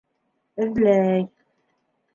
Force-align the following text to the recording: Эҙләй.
Эҙләй. 0.65 1.29